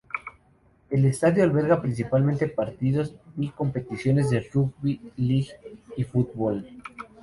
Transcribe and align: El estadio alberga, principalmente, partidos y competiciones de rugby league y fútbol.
El 0.89 1.05
estadio 1.05 1.43
alberga, 1.43 1.79
principalmente, 1.79 2.47
partidos 2.47 3.13
y 3.37 3.49
competiciones 3.49 4.31
de 4.31 4.39
rugby 4.51 4.99
league 5.15 5.51
y 5.95 6.03
fútbol. 6.05 6.65